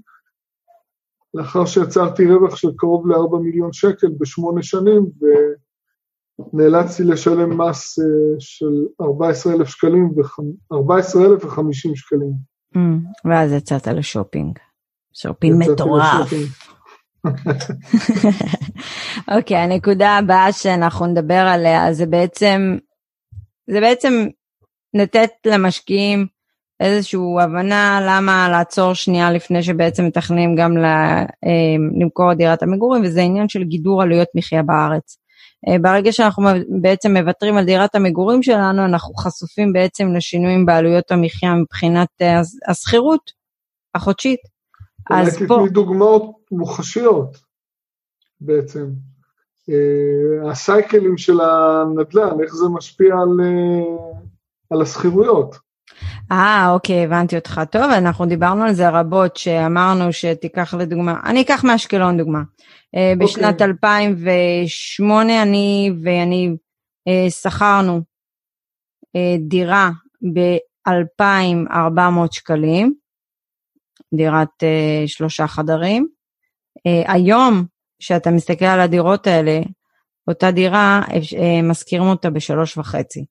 [1.33, 5.05] לאחר שיצרתי רווח של קרוב ל-4 מיליון שקל בשמונה שנים,
[6.53, 8.03] ונאלצתי לשלם מס uh,
[8.39, 12.33] של 14,000 שקלים, ו- 14,050 שקלים.
[12.75, 12.79] Mm,
[13.29, 14.59] ואז יצאת לשופינג.
[15.13, 16.33] שופינג מטורף.
[19.35, 22.77] אוקיי, okay, הנקודה הבאה שאנחנו נדבר עליה זה בעצם,
[23.69, 24.13] זה בעצם
[24.93, 26.27] לתת למשקיעים
[26.79, 31.25] איזושהי הבנה למה לעצור שנייה לפני שבעצם מתכננים גם אה,
[32.01, 35.17] למכור דירת המגורים, וזה עניין של גידור עלויות מחיה בארץ.
[35.67, 36.43] אה, ברגע שאנחנו
[36.81, 43.31] בעצם מוותרים על דירת המגורים שלנו, אנחנו חשופים בעצם לשינויים בעלויות המחיה מבחינת אה, השכירות
[43.95, 44.39] החודשית.
[45.11, 45.55] אז פה...
[45.55, 47.37] תתני דוגמאות מוחשיות
[48.41, 48.85] בעצם.
[50.49, 53.47] הסייקלים של הנדל"ן, איך זה משפיע על,
[54.69, 55.55] על השכירויות.
[56.31, 57.61] אה, אוקיי, הבנתי אותך.
[57.71, 62.41] טוב, אנחנו דיברנו על זה רבות, שאמרנו שתיקח לדוגמה, אני אקח מאשקלון דוגמה.
[63.17, 63.67] בשנת אוקיי.
[63.67, 66.55] 2008 אני ואני
[67.09, 68.01] uh, שכרנו
[69.17, 69.89] uh, דירה
[70.33, 72.93] ב-2,400 שקלים,
[74.13, 76.07] דירת uh, שלושה חדרים.
[76.77, 77.65] Uh, היום,
[77.99, 79.61] כשאתה מסתכל על הדירות האלה,
[80.27, 83.25] אותה דירה, uh, משכירים אותה בשלוש וחצי.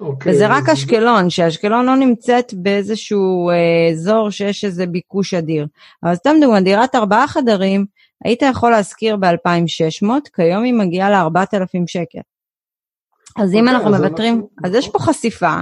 [0.00, 5.66] Okay, אוקיי, וזה רק אשקלון, שאשקלון לא נמצאת באיזשהו uh, אזור שיש איזה ביקוש אדיר.
[6.02, 7.86] אבל סתם דוגמא, דירת ארבעה חדרים,
[8.24, 12.20] היית יכול להשכיר ב-2,600, כיום היא מגיעה ל-4,000 שקל.
[13.38, 15.54] אז okay, אם אוקיי, אנחנו מוותרים, אז יש פה חשיפה,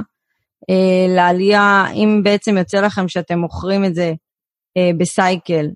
[0.71, 4.13] אה, לעלייה, אם בעצם יוצא לכם שאתם מוכרים את זה
[4.77, 5.67] אה, בסייקל,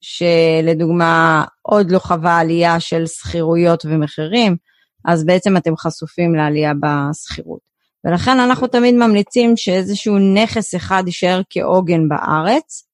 [0.00, 4.56] שלדוגמה עוד לא חווה עלייה של שכירויות ומחירים,
[5.04, 7.69] אז בעצם אתם חשופים לעלייה בשכירות.
[8.04, 12.90] ולכן אנחנו תמיד ממליצים שאיזשהו נכס אחד יישאר כעוגן בארץ,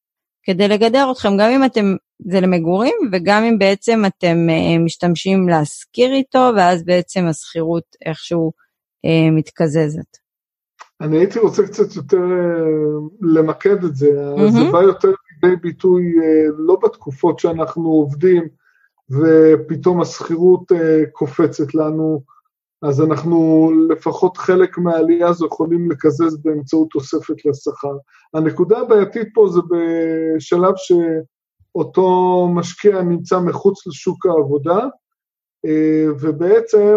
[0.47, 1.95] כדי לגדר אתכם, גם אם אתם,
[2.31, 8.53] זה למגורים, וגם אם בעצם אתם אה, משתמשים להשכיר איתו, ואז בעצם השכירות איכשהו
[9.05, 10.27] אה, מתקזזת.
[11.01, 12.67] אני הייתי רוצה קצת יותר אה,
[13.21, 14.51] למקד את זה, mm-hmm.
[14.51, 15.09] זה בא יותר
[15.43, 16.03] לידי ביטוי
[16.59, 18.49] לא בתקופות שאנחנו עובדים
[19.11, 20.73] ופתאום השכירות
[21.13, 22.23] קופצת לנו,
[22.83, 27.97] אז אנחנו לפחות חלק מהעלייה הזו יכולים לקזז באמצעות תוספת לשכר.
[28.35, 34.87] הנקודה הבעייתית פה זה בשלב שאותו משקיע נמצא מחוץ לשוק העבודה,
[36.21, 36.97] ובעצם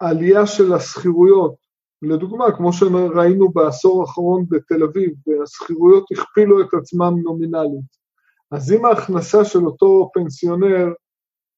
[0.00, 1.54] העלייה של השכירויות,
[2.02, 5.12] לדוגמה, כמו שראינו בעשור האחרון בתל אביב,
[5.42, 8.02] השכירויות הכפילו את עצמם נומינלית.
[8.50, 10.92] אז אם ההכנסה של אותו פנסיונר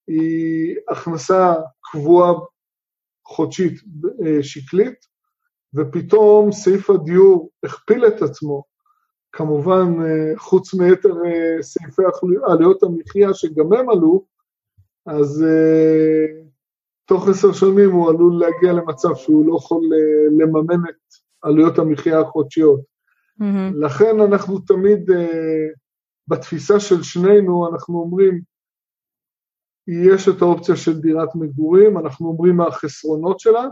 [0.09, 2.33] היא הכנסה קבועה
[3.27, 3.81] חודשית
[4.27, 4.95] אה, שקלית,
[5.75, 8.65] ופתאום סעיף הדיור הכפיל את עצמו,
[9.33, 12.03] כמובן אה, חוץ מיתר אה, סעיפי
[12.47, 14.25] עלויות המחיה שגם הם עלו,
[15.07, 15.45] אז
[17.07, 19.81] תוך עשר שנים הוא עלול להגיע למצב שהוא לא יכול
[20.39, 22.81] לממן את עלויות המחיה החודשיות.
[22.81, 23.77] Mm-hmm.
[23.81, 25.11] לכן אנחנו תמיד,
[26.29, 28.41] בתפיסה של שנינו, אנחנו אומרים,
[29.89, 33.67] יש את האופציה של דירת מגורים, אנחנו אומרים מה החסרונות שלה,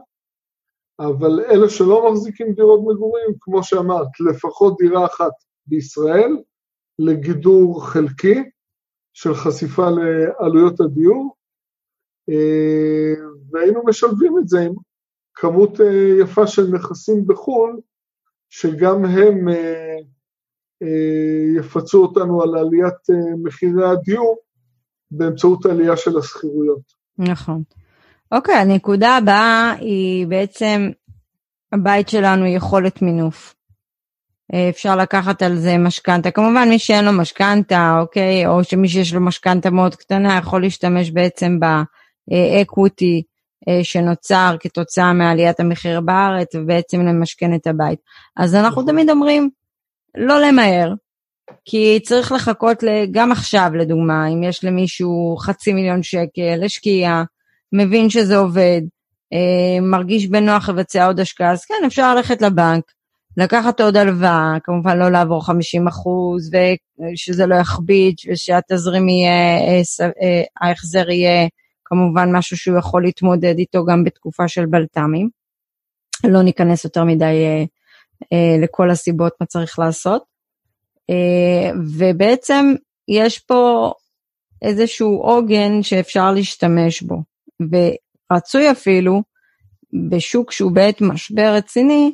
[1.01, 5.33] אבל אלה שלא מחזיקים דירות מגורים, כמו שאמרת, לפחות דירה אחת
[5.67, 6.37] בישראל,
[6.99, 8.43] לגידור חלקי
[9.13, 11.37] של חשיפה לעלויות הדיור,
[12.29, 13.15] אה,
[13.51, 14.73] והיינו משלבים את זה עם
[15.35, 17.81] כמות אה, יפה של נכסים בחו"ל,
[18.51, 19.97] שגם הם אה,
[21.57, 23.07] יפצו אותנו על עליית
[23.43, 24.39] מחירי הדיור,
[25.13, 26.81] באמצעות עלייה של השכירויות.
[27.19, 27.63] נכון.
[28.33, 30.91] אוקיי, הנקודה הבאה היא בעצם,
[31.73, 33.55] הבית שלנו יכולת מינוף.
[34.55, 36.31] אה, אפשר לקחת על זה משכנתה.
[36.31, 41.11] כמובן, מי שאין לו משכנתה, אוקיי, או שמי שיש לו משכנתה מאוד קטנה, יכול להשתמש
[41.11, 43.23] בעצם באקוויטי
[43.69, 47.99] אה, שנוצר כתוצאה מעליית המחיר בארץ, ובעצם למשכן את הבית.
[48.37, 48.93] אז אנחנו נכון.
[48.93, 49.51] תמיד אומרים,
[50.17, 50.93] לא למהר,
[51.65, 57.23] כי צריך לחכות גם עכשיו, לדוגמה, אם יש למישהו חצי מיליון שקל, השקיע,
[57.73, 58.81] מבין שזה עובד,
[59.33, 62.85] אה, מרגיש בנוח לבצע עוד השקעה, אז כן, אפשר ללכת לבנק,
[63.37, 66.51] לקחת עוד הלוואה, כמובן לא לעבור 50 אחוז,
[67.15, 69.81] ושזה לא יכביד, ושהתזרים יהיה, אה,
[70.23, 71.49] אה, ההחזר יהיה
[71.85, 75.29] כמובן משהו שהוא יכול להתמודד איתו גם בתקופה של בלת"מים.
[76.25, 77.67] לא ניכנס יותר מדי
[78.63, 80.32] לכל הסיבות מה צריך לעשות.
[81.13, 82.75] אה, ובעצם
[83.09, 83.93] יש פה
[84.63, 87.23] איזשהו עוגן שאפשר להשתמש בו,
[87.61, 89.23] ורצוי אפילו
[90.11, 92.13] בשוק שהוא בעת משבר רציני,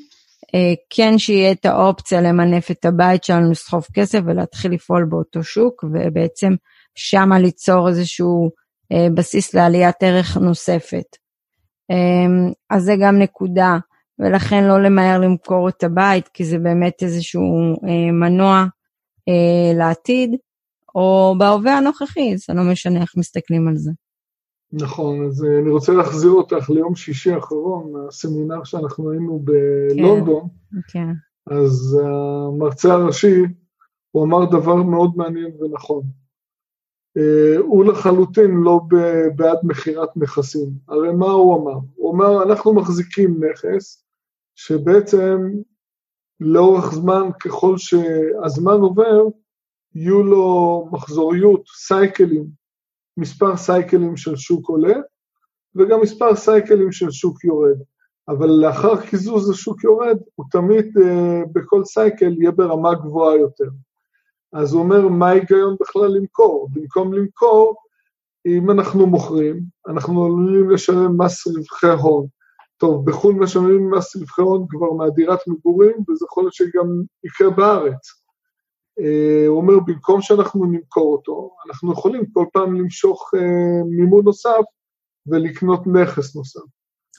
[0.55, 5.85] אה, כן שיהיה את האופציה למנף את הבית שלנו, לסחוב כסף ולהתחיל לפעול באותו שוק,
[5.85, 6.55] ובעצם
[6.95, 8.51] שמה ליצור איזשהו
[8.93, 11.17] אה, בסיס לעליית ערך נוספת.
[12.71, 13.79] אז זה גם נקודה,
[14.19, 17.77] ולכן לא למהר למכור את הבית, כי זה באמת איזשהו
[18.13, 18.65] מנוע
[19.75, 20.37] לעתיד,
[20.95, 23.91] או בהווה הנוכחי, זה לא משנה איך מסתכלים על זה.
[24.73, 30.81] נכון, אז אה, אני רוצה להחזיר אותך ליום שישי האחרון, הסמינר שאנחנו היינו בלונדון, כן,
[30.89, 31.13] כן.
[31.55, 33.43] אז המרצה הראשי,
[34.11, 36.03] הוא אמר דבר מאוד מעניין ונכון.
[37.17, 38.81] אה, הוא לחלוטין לא
[39.37, 40.69] בעד מכירת נכסים.
[40.89, 41.79] הרי מה הוא אמר?
[41.95, 44.05] הוא אמר, אנחנו מחזיקים נכס
[44.55, 45.51] שבעצם
[46.41, 49.23] לאורך זמן, ככל שהזמן עובר,
[49.95, 52.47] יהיו לו מחזוריות, סייקלים,
[53.17, 54.95] מספר סייקלים של שוק עולה,
[55.75, 57.79] וגם מספר סייקלים של שוק יורד.
[58.29, 61.03] אבל לאחר קיזוז השוק יורד, הוא תמיד uh,
[61.53, 63.69] בכל סייקל יהיה ברמה גבוהה יותר.
[64.53, 66.69] אז הוא אומר, מה ההיגיון בכלל למכור?
[66.73, 67.77] במקום למכור,
[68.47, 72.27] אם אנחנו מוכרים, אנחנו עלולים לשלם מס רווחי הון.
[72.79, 76.87] טוב, בחו"ל משלמים מס רווחי הון כבר מהדירת מגורים, וזה יכול להיות שגם
[77.25, 78.19] יקרה בארץ.
[79.01, 84.63] אה, הוא אומר, במקום שאנחנו נמכור אותו, אנחנו יכולים כל פעם למשוך אה, מימון נוסף
[85.27, 86.61] ולקנות נכס נוסף.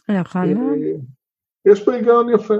[0.09, 0.41] נכון.
[0.41, 2.53] אה, יש פה היגיון יפה.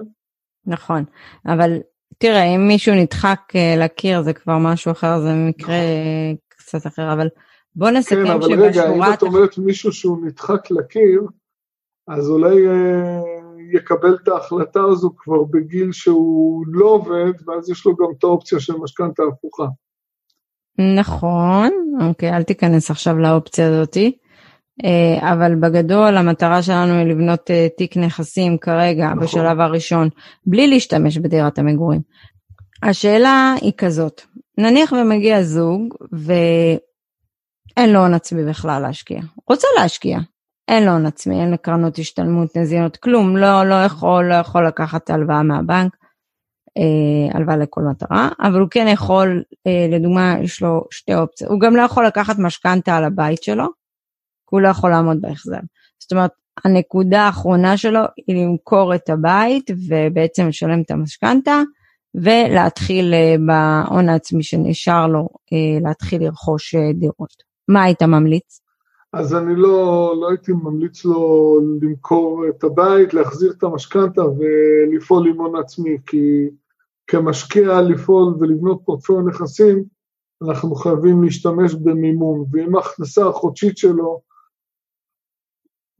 [0.65, 1.03] נכון,
[1.45, 1.79] אבל
[2.17, 3.41] תראה, אם מישהו נדחק
[3.77, 6.35] לקיר זה כבר משהו אחר, זה מקרה נכון.
[6.47, 7.27] קצת אחר, אבל
[7.75, 8.59] בוא נסכם כן, אבל שבשורת...
[8.59, 11.21] רגע, אם את אומרת מישהו שהוא נדחק לקיר,
[12.09, 13.21] אז אולי אה,
[13.73, 18.59] יקבל את ההחלטה הזו כבר בגיל שהוא לא עובד, ואז יש לו גם את האופציה
[18.59, 19.65] של משכנתה הפוכה.
[20.99, 21.69] נכון,
[22.01, 24.17] אוקיי, אל תיכנס עכשיו לאופציה הזאתי.
[24.85, 29.19] אה, אבל בגדול המטרה שלנו היא לבנות אה, תיק נכסים כרגע נכון.
[29.19, 30.09] בשלב הראשון
[30.45, 32.01] בלי להשתמש בדירת המגורים.
[32.83, 34.21] השאלה היא כזאת,
[34.57, 40.19] נניח ומגיע זוג ואין לו הון עצמי בכלל להשקיע, רוצה להשקיע,
[40.69, 44.67] אין לו הון עצמי, אין לו קרנות השתלמות, נזינות, כלום, לא, לא יכול, לא יכול
[44.67, 45.95] לקחת הלוואה מהבנק.
[46.77, 51.59] אה, הלוואה לכל מטרה, אבל הוא כן יכול, אה, לדוגמה, יש לו שתי אופציות, הוא
[51.59, 55.59] גם לא יכול לקחת משכנתה על הבית שלו, כי הוא לא יכול לעמוד בהחזר.
[55.99, 56.31] זאת אומרת,
[56.65, 61.61] הנקודה האחרונה שלו היא למכור את הבית ובעצם לשלם את המשכנתה,
[62.15, 67.33] ולהתחיל אה, בהון העצמי שנשאר לו, אה, להתחיל לרכוש אה, דירות.
[67.67, 68.61] מה היית ממליץ?
[69.13, 75.41] אז אני לא, לא הייתי ממליץ לו למכור את הבית, להחזיר את המשכנתה ולפעול עם
[75.41, 76.49] הון עצמי, כי
[77.07, 79.83] כמשקיע לפעול ולבנות פורטפוליו נכסים,
[80.49, 84.21] אנחנו חייבים להשתמש במימון, ואם ההכנסה החודשית שלו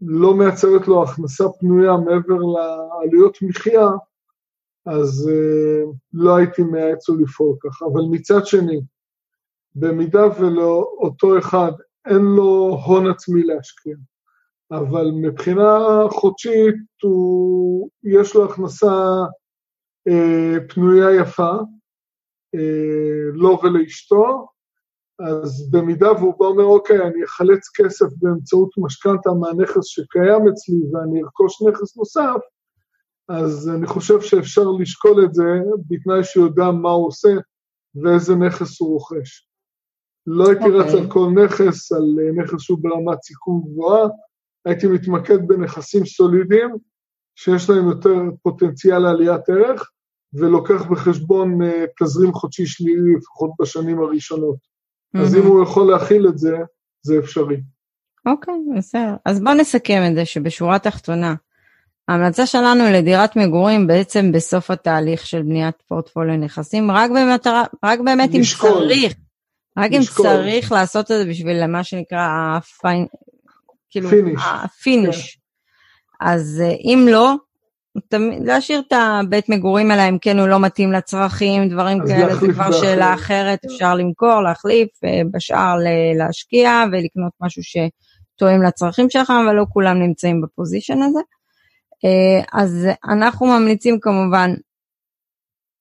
[0.02, 3.88] לא מייצרת לו הכנסה פנויה מעבר לעלויות מחיה,
[4.86, 7.86] אז uh, לא הייתי מייעץ לו לפעול ככה.
[7.86, 8.82] אבל מצד שני,
[9.76, 11.72] במידה ולאותו אחד
[12.06, 13.96] אין לו הון עצמי להשקיע,
[14.72, 18.96] אבל מבחינה חודשית הוא, יש לו הכנסה
[20.10, 21.52] uh, פנויה יפה,
[22.56, 24.48] uh, לו ולאשתו,
[25.20, 31.24] אז במידה והוא בא ואומר, אוקיי, אני אחלץ כסף באמצעות משכנתה מהנכס שקיים אצלי ואני
[31.24, 32.40] ארכוש נכס נוסף,
[33.30, 35.44] אז אני חושב שאפשר לשקול את זה
[35.88, 37.30] בתנאי שהוא יודע מה הוא עושה
[38.04, 39.49] ואיזה נכס הוא רוכש.
[40.32, 40.70] לא הייתי okay.
[40.70, 40.94] רץ.
[40.94, 44.08] על כל נכס, על אה, נכס שהוא ברמת סיכון גבוהה,
[44.66, 46.70] הייתי מתמקד בנכסים סולידיים,
[47.36, 49.90] שיש להם יותר פוטנציאל לעליית ערך,
[50.34, 51.66] ולוקח בחשבון uh,
[52.04, 54.56] תזרים חודשי שלילי לפחות בשנים הראשונות.
[54.56, 55.20] Mm-hmm.
[55.20, 56.58] אז אם הוא יכול להכיל את זה,
[57.02, 57.62] זה אפשרי.
[58.26, 59.16] אוקיי, okay, בסדר.
[59.26, 61.36] אז בואו נסכם את זה שבשורה תחתונה,
[62.08, 68.30] ההמלצה שלנו לדירת מגורים בעצם בסוף התהליך של בניית פורטפוליו נכסים, רק במטרה, רק באמת
[68.36, 69.16] אם צריך,
[69.80, 72.60] רק אם צריך לעשות את זה בשביל מה שנקרא
[73.90, 74.10] כאילו,
[74.40, 75.36] ה finish.
[75.36, 75.40] כן.
[76.26, 77.36] אז אה, אם לא,
[78.46, 82.72] להשאיר את הבית מגורים אלא אם כן הוא לא מתאים לצרכים, דברים כאלה, זה כבר
[82.72, 85.76] שאלה אחרת, אפשר למכור, להחליף, אה, בשאר
[86.16, 91.20] להשקיע ולקנות משהו שתואם לצרכים שלך, אבל לא כולם נמצאים בפוזיישן הזה.
[92.06, 94.54] אה, אז אנחנו ממליצים כמובן,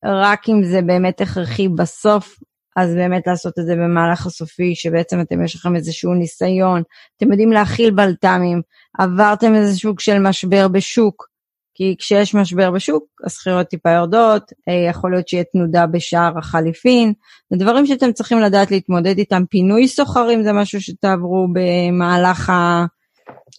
[0.05, 2.39] רק אם זה באמת הכרחי בסוף,
[2.81, 6.83] אז באמת לעשות את זה במהלך הסופי, שבעצם אתם יש לכם איזשהו ניסיון,
[7.17, 8.63] אתם יודעים להכיל בלת"מים,
[8.99, 11.29] עברתם איזה שוק של משבר בשוק,
[11.75, 17.13] כי כשיש משבר בשוק, השכירות טיפה יורדות, אה, יכול להיות שיהיה תנודה בשער החליפין,
[17.51, 19.43] זה דברים שאתם צריכים לדעת להתמודד איתם.
[19.51, 22.53] פינוי סוחרים זה משהו שתעברו במהלך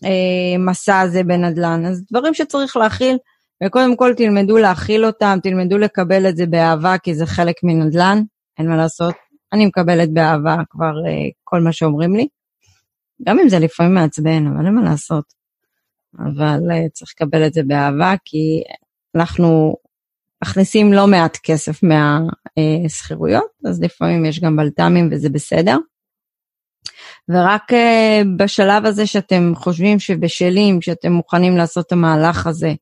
[0.04, 1.86] המסע הזה בנדל"ן.
[1.86, 3.18] אז דברים שצריך להכיל,
[3.66, 8.22] וקודם כל תלמדו להכיל אותם, תלמדו לקבל את זה באהבה, כי זה חלק מנדל"ן,
[8.60, 9.16] אין מה לעשות.
[9.54, 12.28] אני מקבלת באהבה כבר uh, כל מה שאומרים לי.
[13.24, 15.34] גם אם זה לפעמים מעצבן, אבל אין מה לעשות.
[16.20, 18.64] אבל uh, צריך לקבל את זה באהבה, כי
[19.16, 19.76] אנחנו
[20.44, 25.78] מכניסים לא מעט כסף מהשכירויות, uh, אז לפעמים יש גם בלת"מים וזה בסדר.
[27.30, 32.74] ורק uh, בשלב הזה שאתם חושבים שבשלים, שאתם מוכנים לעשות את המהלך הזה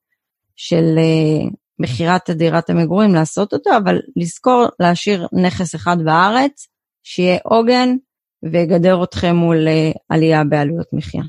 [0.55, 6.67] של uh, מכירת דירת המגורים, לעשות אותו, אבל לזכור להשאיר נכס אחד בארץ,
[7.03, 7.95] שיהיה עוגן
[8.43, 11.23] ויגדר אתכם מול uh, עלייה בעלויות מחיה.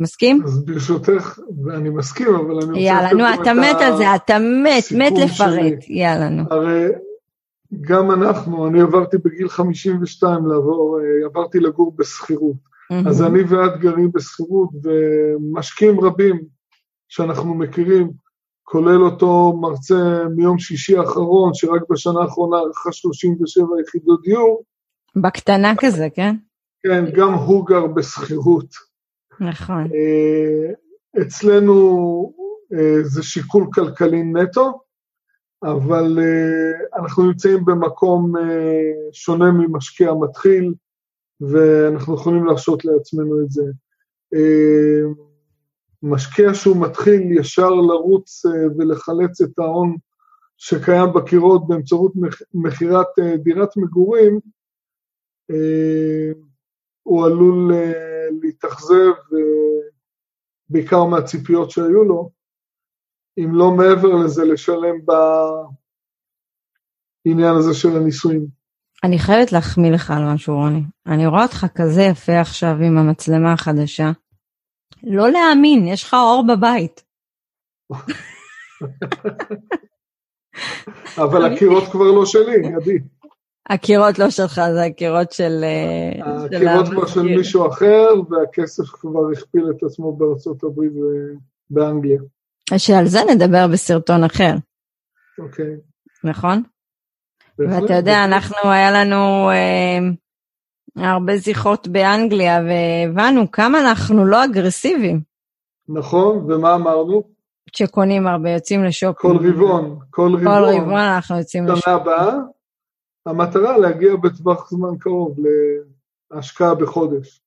[0.00, 0.42] מסכים?
[0.44, 2.78] אז ברשותך, ואני מסכים, אבל אני רוצה...
[2.78, 5.76] יאללה, נו, אתה מת על זה, אתה מת, מת לפרט, שלי.
[5.88, 6.42] יאללה, נו.
[6.50, 6.88] הרי
[7.80, 12.56] גם אנחנו, אני עברתי בגיל 52 לעבור, עברתי לגור בשכירות.
[12.56, 13.08] Mm-hmm.
[13.08, 16.44] אז אני ואת גרים בשכירות, ומשקיעים רבים
[17.08, 18.10] שאנחנו מכירים,
[18.68, 24.62] כולל אותו מרצה מיום שישי האחרון, שרק בשנה האחרונה רכש 37 יחידות דיור.
[25.16, 26.34] בקטנה כזה, כן?
[26.82, 28.74] כן, גם הוא גר בשכירות.
[29.40, 29.84] נכון.
[29.94, 30.72] אה,
[31.22, 31.76] אצלנו
[32.74, 34.80] אה, זה שיקול כלכלי נטו,
[35.62, 38.32] אבל uh, אנחנו נמצאים במקום
[39.12, 40.74] שונה ממשקיע מתחיל,
[41.40, 43.62] ואנחנו יכולים להרשות לעצמנו את זה.
[46.10, 49.96] משקיע שהוא מתחיל ישר לרוץ uh, ולחלץ את ההון
[50.56, 52.12] שקיים בקירות באמצעות
[52.54, 54.40] מכירת uh, דירת מגורים,
[55.52, 56.36] uh,
[57.02, 57.72] הוא עלול
[58.42, 59.12] להתאכזב,
[60.68, 62.30] בעיקר מהציפיות שהיו לו,
[63.38, 64.94] אם לא מעבר לזה, לשלם
[67.24, 68.46] בעניין הזה של הנישואים.
[69.04, 70.82] אני חייבת להחמיא לך על משהו, רוני.
[71.06, 74.10] אני רואה אותך כזה יפה עכשיו עם המצלמה החדשה.
[75.02, 77.04] לא להאמין, יש לך אור בבית.
[81.24, 82.98] אבל הקירות כבר לא שלי, ידי.
[83.70, 85.64] הקירות לא שלך, זה הקירות של...
[85.64, 86.12] אה,
[86.44, 90.92] הקירות כבר של מישהו אחר, והכסף כבר הכפיל את עצמו בארצות הברית
[91.70, 92.20] ובאנגליה.
[92.76, 94.54] שעל זה נדבר בסרטון אחר.
[95.38, 95.76] אוקיי.
[96.24, 96.62] נכון?
[97.58, 98.24] ואתה יודע.
[98.24, 99.98] אנחנו, היה לנו אה,
[100.96, 105.20] הרבה שיחות באנגליה, והבנו כמה אנחנו לא אגרסיביים,
[105.88, 107.22] נכון, ומה אמרנו?
[107.76, 109.36] שקונים הרבה, יוצאים לשופינג.
[109.38, 111.96] כל רבעון, כל כל רבעון, רבעון אנחנו יוצאים שנה לשופינג.
[111.96, 112.34] הבאה,
[113.26, 115.36] המטרה להגיע בטווח זמן קרוב
[116.30, 117.40] להשקעה בחודש,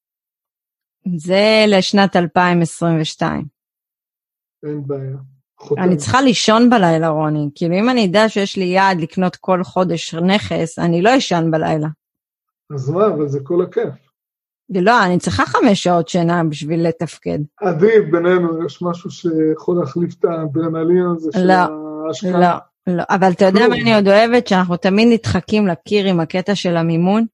[1.16, 3.45] זה לשנת 2022.
[4.64, 5.18] אין בעיה.
[5.60, 5.82] חותם.
[5.82, 7.50] אני צריכה לישון בלילה, רוני.
[7.56, 11.88] כאילו, אם אני אדע שיש לי יעד לקנות כל חודש נכס, אני לא אשן בלילה.
[12.74, 13.93] אז מה, אבל זה כל הכיף.
[14.70, 17.39] לא, אני צריכה חמש שעות שינה בשביל לתפקד.
[17.61, 22.59] עדי, בינינו, יש משהו שיכול להחליף את האדרנלין הזה של לא, ההשקעה?
[22.88, 23.03] לא, לא.
[23.09, 23.67] אבל אתה יודע.
[23.67, 24.47] מה אני עוד אוהבת?
[24.47, 27.26] שאנחנו תמיד נדחקים לקיר עם הקטע של המימון.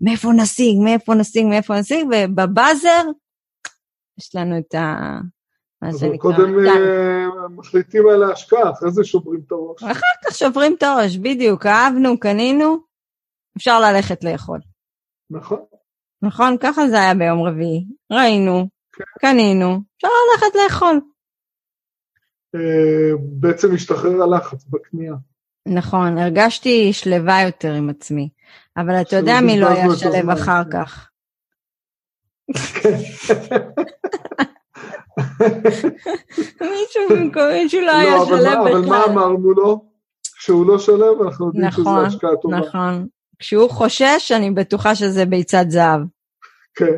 [0.00, 3.02] מאיפה נשיג, מאיפה נשיג, מאיפה נשיג, ובבאזר
[4.18, 5.18] יש לנו את ה...
[5.82, 6.66] מה אבל שנקרא, קודם.
[6.66, 9.82] אה, מחליטים על ההשקעה, אחרי זה שוברים את הראש.
[9.82, 12.76] אחר כך שוברים את הראש, בדיוק, אהבנו, קנינו,
[13.56, 14.58] אפשר ללכת לאכול.
[15.30, 15.64] נכון,
[16.22, 16.56] נכון?
[16.60, 17.86] ככה זה היה ביום רביעי.
[18.12, 18.68] ראינו,
[19.20, 21.00] קנינו, אפשר ללכת לאכול.
[22.54, 25.14] אה, בעצם השתחרר הלחץ בקנייה.
[25.68, 28.28] נכון, הרגשתי שלווה יותר עם עצמי.
[28.76, 30.70] אבל אתה יודע מי לא היה שלו אחר כן.
[30.70, 31.10] כך.
[36.60, 39.12] מישהו במקום מישהו לא היה לא, שלם מה- אבל מה בכלל.
[39.12, 39.84] אמרנו לו?
[40.38, 42.56] כשהוא לא שלם, אנחנו יודעים שזו נכון, השקעה טובה.
[42.58, 43.06] נכון.
[43.38, 46.00] כשהוא חושש, אני בטוחה שזה ביצת זהב.
[46.74, 46.96] כן,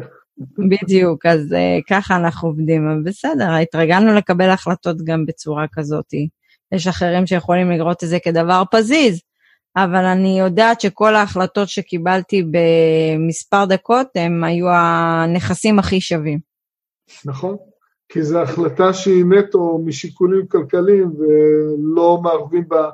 [0.68, 6.14] בדיוק, אז uh, ככה אנחנו עובדים, אבל בסדר, התרגלנו לקבל החלטות גם בצורה כזאת.
[6.72, 9.20] יש אחרים שיכולים לראות את זה כדבר פזיז,
[9.76, 16.38] אבל אני יודעת שכל ההחלטות שקיבלתי במספר דקות הם היו הנכסים הכי שווים.
[17.24, 17.56] נכון.
[18.08, 22.90] כי זו החלטה שהיא נטו משיקולים כלכליים ולא מערבים בה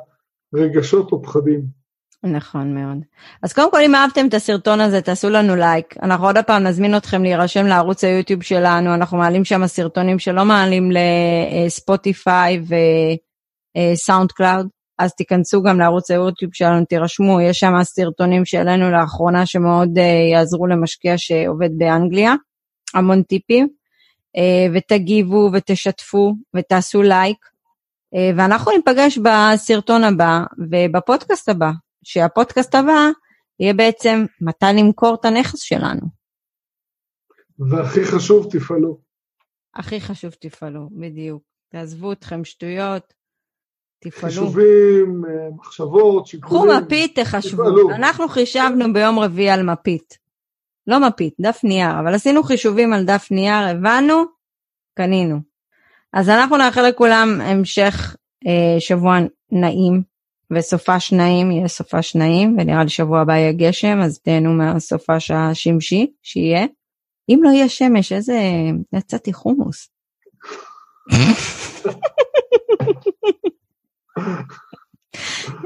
[0.55, 1.82] רגשות או פחדים.
[2.25, 2.99] נכון מאוד.
[3.43, 5.95] אז קודם כל, אם אהבתם את הסרטון הזה, תעשו לנו לייק.
[6.03, 10.91] אנחנו עוד פעם נזמין אתכם להירשם לערוץ היוטיוב שלנו, אנחנו מעלים שם סרטונים שלא מעלים
[11.67, 12.61] לספוטיפיי
[13.77, 14.69] וסאונד קלאוד,
[14.99, 20.67] אז תיכנסו גם לערוץ היוטיוב שלנו, תירשמו, יש שם סרטונים שהעלינו לאחרונה שמאוד uh, יעזרו
[20.67, 22.35] למשקיע שעובד באנגליה,
[22.95, 23.69] המון טיפים,
[24.37, 24.41] uh,
[24.75, 27.37] ותגיבו ותשתפו ותעשו לייק,
[28.15, 31.71] uh, ואנחנו ניפגש בסרטון הבא ובפודקאסט הבא.
[32.05, 33.11] שהפודקאסט הבא
[33.61, 36.01] יהיה בעצם מתי למכור את הנכס שלנו.
[37.71, 38.99] והכי חשוב, תפעלו.
[39.75, 41.43] הכי חשוב תפעלו, בדיוק.
[41.69, 43.15] תעזבו אתכם שטויות,
[44.03, 44.33] תפעלו.
[44.33, 46.83] חישובים, אה, מחשבות, קחו שיקולים.
[46.87, 47.63] מפית, תחשבו.
[47.63, 47.91] תפעלו.
[47.91, 50.19] אנחנו חישבנו ביום רביעי על מפית.
[50.87, 54.25] לא מפית, דף נייר, אבל עשינו חישובים על דף נייר, הבנו,
[54.95, 55.37] קנינו.
[56.13, 59.19] אז אנחנו נאחל לכולם המשך אה, שבוע
[59.53, 60.03] נעים,
[60.55, 66.13] וסופש נעים, יהיה סופש נעים, ונראה לי שבוע הבא יהיה גשם, אז תהנו מהסופש השמשי
[66.23, 66.67] שיהיה.
[67.29, 68.39] אם לא יהיה שמש, איזה...
[68.93, 69.89] יצאתי חומוס.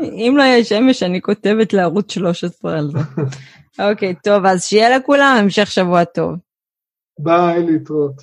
[0.01, 2.99] אם לא יהיה שמש, אני כותבת לערוץ 13 על זה.
[3.91, 6.35] אוקיי, טוב, אז שיהיה לכולם המשך שבוע טוב.
[7.19, 8.23] ביי, להתראות.